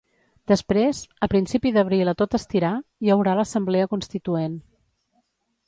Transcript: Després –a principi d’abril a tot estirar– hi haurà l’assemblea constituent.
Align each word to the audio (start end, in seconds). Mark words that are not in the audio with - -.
Després 0.51 1.01
–a 1.09 1.27
principi 1.33 1.73
d’abril 1.75 2.11
a 2.13 2.17
tot 2.23 2.37
estirar– 2.39 2.73
hi 3.05 3.13
haurà 3.17 3.37
l’assemblea 3.41 3.91
constituent. 3.95 4.59